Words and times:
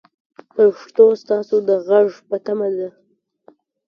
پښتو 0.55 1.05
ستاسو 1.21 1.55
د 1.67 1.69
غږ 1.87 2.09
په 2.27 2.37
تمه 2.45 2.69
ده. 2.77 2.89